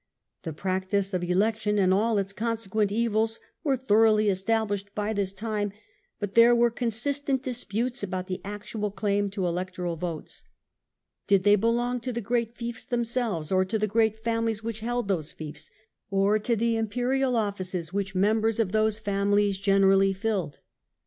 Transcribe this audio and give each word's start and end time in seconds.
The 0.41 0.51
practice 0.51 1.13
of 1.13 1.23
election 1.23 1.77
and 1.77 1.93
all 1.93 2.17
its 2.17 2.33
consequent 2.33 2.91
evils 2.91 3.39
were 3.63 3.77
thoroughly 3.77 4.31
established 4.31 4.95
by 4.95 5.13
this 5.13 5.31
time, 5.31 5.71
but 6.19 6.33
there 6.33 6.55
were 6.55 6.71
constant 6.71 7.43
disputes 7.43 8.01
about 8.01 8.25
the 8.25 8.41
actual 8.43 8.89
claim 8.89 9.29
to 9.29 9.45
Electoral 9.45 9.95
votes. 9.97 10.43
Did 11.27 11.43
they 11.43 11.55
belong 11.55 11.99
to 11.99 12.11
the 12.11 12.19
great 12.19 12.57
fiefs 12.57 12.83
themselves, 12.85 13.51
or 13.51 13.63
to 13.63 13.77
the 13.77 13.85
great 13.85 14.23
famihes 14.23 14.63
which 14.63 14.79
held 14.79 15.07
those 15.07 15.31
fiefs, 15.31 15.69
or 16.09 16.39
to 16.39 16.55
the 16.55 16.77
Imperial 16.77 17.35
offices 17.35 17.93
which 17.93 18.15
members 18.15 18.59
of 18.59 18.71
those 18.71 18.97
families 18.97 19.59
generally 19.59 20.13
filled 20.13 20.57